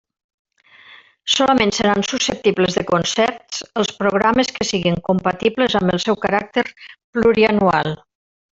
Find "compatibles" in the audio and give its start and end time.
5.11-5.77